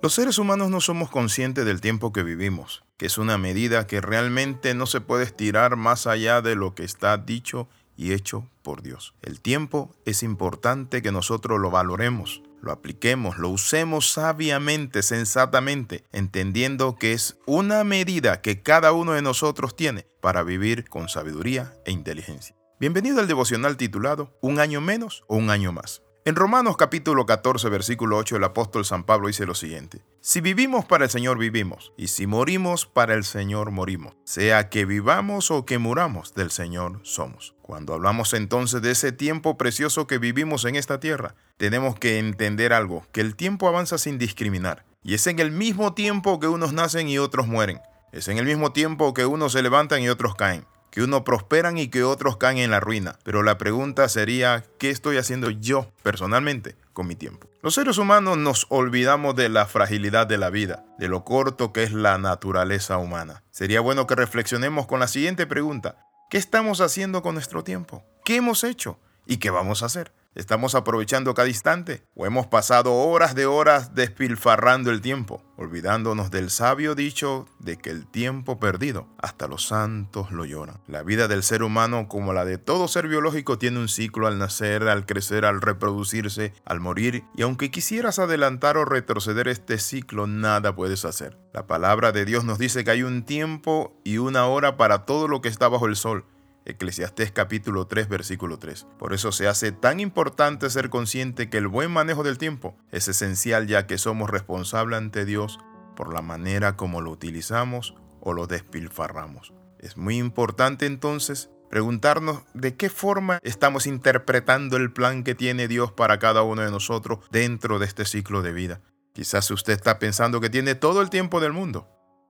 [0.00, 4.00] Los seres humanos no somos conscientes del tiempo que vivimos, que es una medida que
[4.00, 8.82] realmente no se puede estirar más allá de lo que está dicho y hecho por
[8.82, 9.14] Dios.
[9.22, 16.94] El tiempo es importante que nosotros lo valoremos, lo apliquemos, lo usemos sabiamente, sensatamente, entendiendo
[16.94, 21.90] que es una medida que cada uno de nosotros tiene para vivir con sabiduría e
[21.90, 22.54] inteligencia.
[22.78, 26.02] Bienvenido al devocional titulado Un año menos o un año más.
[26.28, 30.04] En Romanos capítulo 14, versículo 8, el apóstol San Pablo dice lo siguiente.
[30.20, 34.14] Si vivimos para el Señor vivimos, y si morimos para el Señor morimos.
[34.24, 37.54] Sea que vivamos o que muramos, del Señor somos.
[37.62, 42.74] Cuando hablamos entonces de ese tiempo precioso que vivimos en esta tierra, tenemos que entender
[42.74, 44.84] algo, que el tiempo avanza sin discriminar.
[45.02, 47.80] Y es en el mismo tiempo que unos nacen y otros mueren.
[48.12, 51.78] Es en el mismo tiempo que unos se levantan y otros caen que unos prosperan
[51.78, 53.18] y que otros caen en la ruina.
[53.24, 57.48] Pero la pregunta sería, ¿qué estoy haciendo yo personalmente con mi tiempo?
[57.62, 61.82] Los seres humanos nos olvidamos de la fragilidad de la vida, de lo corto que
[61.82, 63.42] es la naturaleza humana.
[63.50, 65.96] Sería bueno que reflexionemos con la siguiente pregunta.
[66.30, 68.04] ¿Qué estamos haciendo con nuestro tiempo?
[68.24, 68.98] ¿Qué hemos hecho?
[69.26, 70.12] ¿Y qué vamos a hacer?
[70.38, 72.04] ¿Estamos aprovechando cada instante?
[72.14, 77.90] ¿O hemos pasado horas de horas despilfarrando el tiempo, olvidándonos del sabio dicho de que
[77.90, 80.80] el tiempo perdido hasta los santos lo lloran?
[80.86, 84.38] La vida del ser humano, como la de todo ser biológico, tiene un ciclo al
[84.38, 90.28] nacer, al crecer, al reproducirse, al morir, y aunque quisieras adelantar o retroceder este ciclo,
[90.28, 91.36] nada puedes hacer.
[91.52, 95.26] La palabra de Dios nos dice que hay un tiempo y una hora para todo
[95.26, 96.26] lo que está bajo el sol
[96.64, 98.86] Eclesiastés capítulo 3 versículo 3.
[98.98, 103.08] Por eso se hace tan importante ser consciente que el buen manejo del tiempo es
[103.08, 105.58] esencial ya que somos responsables ante Dios
[105.96, 109.52] por la manera como lo utilizamos o lo despilfarramos.
[109.78, 115.92] Es muy importante entonces preguntarnos de qué forma estamos interpretando el plan que tiene Dios
[115.92, 118.80] para cada uno de nosotros dentro de este ciclo de vida.
[119.12, 121.88] Quizás usted está pensando que tiene todo el tiempo del mundo,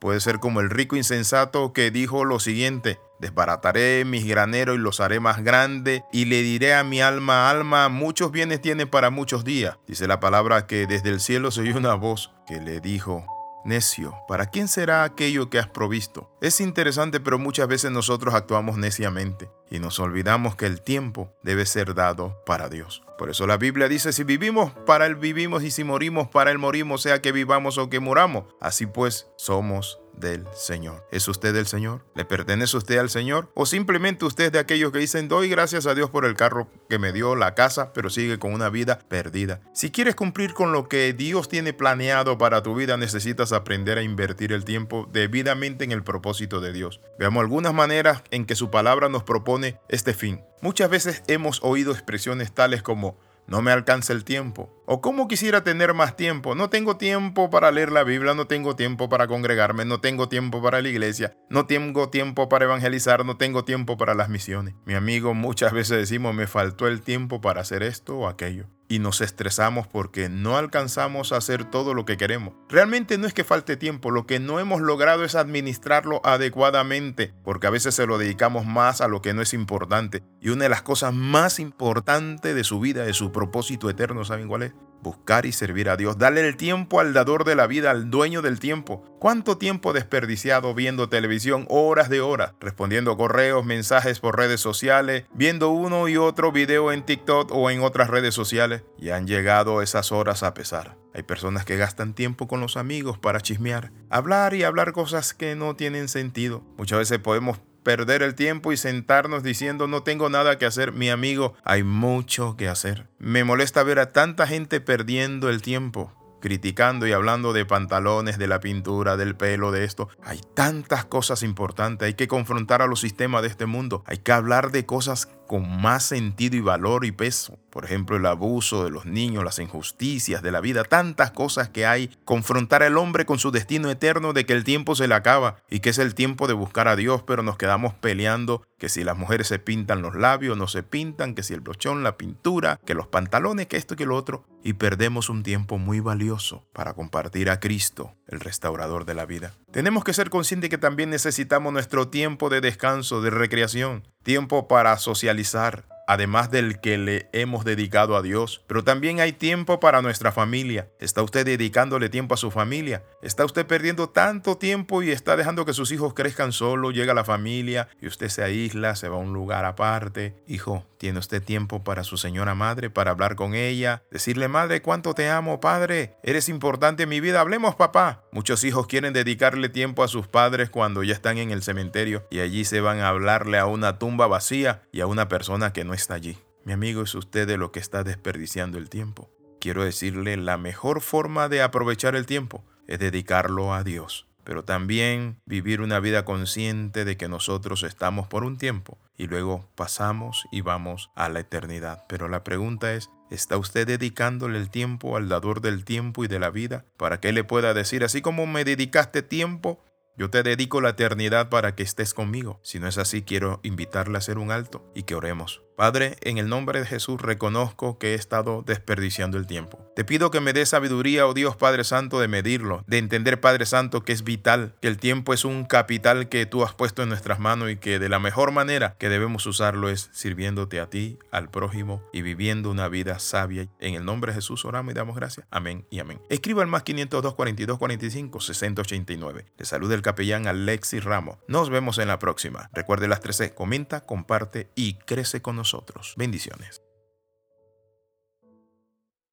[0.00, 4.98] Puede ser como el rico insensato que dijo lo siguiente, desbarataré mis graneros y los
[5.00, 9.44] haré más grandes y le diré a mi alma, alma, muchos bienes tiene para muchos
[9.44, 9.76] días.
[9.86, 13.26] Dice la palabra que desde el cielo se oyó una voz que le dijo,
[13.64, 16.30] Necio, ¿para quién será aquello que has provisto?
[16.40, 21.66] Es interesante, pero muchas veces nosotros actuamos neciamente y nos olvidamos que el tiempo debe
[21.66, 23.02] ser dado para Dios.
[23.18, 26.58] Por eso la Biblia dice, si vivimos, para Él vivimos, y si morimos, para Él
[26.58, 28.44] morimos, sea que vivamos o que muramos.
[28.60, 31.04] Así pues, somos del Señor.
[31.10, 32.04] ¿Es usted del Señor?
[32.14, 33.50] ¿Le pertenece usted al Señor?
[33.54, 36.68] ¿O simplemente usted es de aquellos que dicen, doy gracias a Dios por el carro
[36.88, 39.60] que me dio, la casa, pero sigue con una vida perdida?
[39.72, 44.02] Si quieres cumplir con lo que Dios tiene planeado para tu vida, necesitas aprender a
[44.02, 47.00] invertir el tiempo debidamente en el propósito de Dios.
[47.18, 50.42] Veamos algunas maneras en que su palabra nos propone este fin.
[50.60, 54.70] Muchas veces hemos oído expresiones tales como no me alcanza el tiempo.
[54.92, 56.56] O cómo quisiera tener más tiempo.
[56.56, 60.60] No tengo tiempo para leer la Biblia, no tengo tiempo para congregarme, no tengo tiempo
[60.60, 64.74] para la iglesia, no tengo tiempo para evangelizar, no tengo tiempo para las misiones.
[64.86, 68.98] Mi amigo, muchas veces decimos, me faltó el tiempo para hacer esto o aquello y
[68.98, 72.54] nos estresamos porque no alcanzamos a hacer todo lo que queremos.
[72.68, 77.68] Realmente no es que falte tiempo, lo que no hemos logrado es administrarlo adecuadamente, porque
[77.68, 80.24] a veces se lo dedicamos más a lo que no es importante.
[80.40, 84.48] Y una de las cosas más importantes de su vida, de su propósito eterno, ¿saben
[84.48, 84.72] cuál es?
[85.02, 88.42] Buscar y servir a Dios, darle el tiempo al dador de la vida, al dueño
[88.42, 89.04] del tiempo.
[89.18, 95.70] ¿Cuánto tiempo desperdiciado viendo televisión, horas de horas, respondiendo correos, mensajes por redes sociales, viendo
[95.70, 98.82] uno y otro video en TikTok o en otras redes sociales?
[98.98, 100.96] Y han llegado esas horas a pesar.
[101.12, 105.56] Hay personas que gastan tiempo con los amigos para chismear, hablar y hablar cosas que
[105.56, 106.62] no tienen sentido.
[106.78, 111.10] Muchas veces podemos perder el tiempo y sentarnos diciendo no tengo nada que hacer, mi
[111.10, 113.08] amigo, hay mucho que hacer.
[113.18, 118.48] Me molesta ver a tanta gente perdiendo el tiempo criticando y hablando de pantalones, de
[118.48, 120.08] la pintura, del pelo, de esto.
[120.22, 124.32] Hay tantas cosas importantes, hay que confrontar a los sistemas de este mundo, hay que
[124.32, 127.58] hablar de cosas con más sentido y valor y peso.
[127.70, 131.86] Por ejemplo, el abuso de los niños, las injusticias de la vida, tantas cosas que
[131.86, 132.16] hay.
[132.24, 135.80] Confrontar al hombre con su destino eterno de que el tiempo se le acaba y
[135.80, 139.18] que es el tiempo de buscar a Dios, pero nos quedamos peleando que si las
[139.18, 142.94] mujeres se pintan los labios, no se pintan, que si el brochón, la pintura, que
[142.94, 147.50] los pantalones, que esto que lo otro, y perdemos un tiempo muy valioso para compartir
[147.50, 149.52] a Cristo, el restaurador de la vida.
[149.70, 154.96] Tenemos que ser conscientes que también necesitamos nuestro tiempo de descanso, de recreación, tiempo para
[154.98, 158.64] socializar, además del que le hemos dedicado a Dios.
[158.66, 160.88] Pero también hay tiempo para nuestra familia.
[160.98, 163.04] ¿Está usted dedicándole tiempo a su familia?
[163.22, 166.90] ¿Está usted perdiendo tanto tiempo y está dejando que sus hijos crezcan solo?
[166.90, 170.34] Llega la familia y usted se aísla, se va a un lugar aparte.
[170.48, 174.02] Hijo, ¿tiene usted tiempo para su señora madre, para hablar con ella?
[174.10, 176.16] Decirle, madre, cuánto te amo, padre.
[176.24, 177.40] Eres importante en mi vida.
[177.40, 178.24] Hablemos, papá.
[178.32, 182.40] Muchos hijos quieren dedicarle tiempo a sus padres cuando ya están en el cementerio y
[182.40, 185.94] allí se van a hablarle a una tumba vacía y a una persona que no
[186.00, 186.38] está allí.
[186.64, 189.30] Mi amigo, es usted de lo que está desperdiciando el tiempo.
[189.60, 195.36] Quiero decirle, la mejor forma de aprovechar el tiempo es dedicarlo a Dios, pero también
[195.44, 200.62] vivir una vida consciente de que nosotros estamos por un tiempo y luego pasamos y
[200.62, 202.04] vamos a la eternidad.
[202.08, 206.38] Pero la pregunta es, ¿está usted dedicándole el tiempo al dador del tiempo y de
[206.38, 209.82] la vida para que le pueda decir, así como me dedicaste tiempo,
[210.20, 212.60] yo te dedico la eternidad para que estés conmigo.
[212.62, 215.62] Si no es así, quiero invitarle a hacer un alto y que oremos.
[215.80, 219.90] Padre, en el nombre de Jesús reconozco que he estado desperdiciando el tiempo.
[219.96, 223.64] Te pido que me dé sabiduría, oh Dios Padre Santo, de medirlo, de entender, Padre
[223.64, 227.08] Santo, que es vital, que el tiempo es un capital que tú has puesto en
[227.08, 231.18] nuestras manos y que de la mejor manera que debemos usarlo es sirviéndote a ti,
[231.32, 233.66] al prójimo y viviendo una vida sabia.
[233.78, 235.46] En el nombre de Jesús oramos y damos gracias.
[235.50, 236.20] Amén y amén.
[236.28, 239.46] Escriba al más 502 42 45 689.
[239.56, 241.38] Le saluda el capellán Alexis Ramos.
[241.46, 242.68] Nos vemos en la próxima.
[242.72, 243.54] Recuerde las 13.
[243.54, 246.14] Comenta, comparte y crece con nosotros.
[246.16, 246.82] Bendiciones.